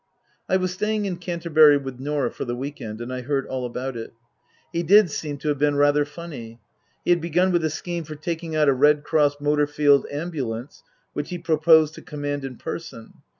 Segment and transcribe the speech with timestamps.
[0.49, 3.67] I was staying in Canterbury with Norah for the week end, and I heard all
[3.67, 4.13] about it.
[4.73, 6.59] He did seem to have been rather funny.
[7.05, 10.81] He had begun with a scheme for taking out a Red Cross Motor Field Ambulance
[11.13, 13.13] which he pro posed to command in person.